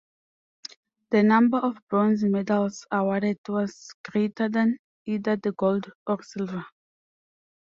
[1.11, 6.65] The number of bronze medals awarded was greater than either the gold or silver.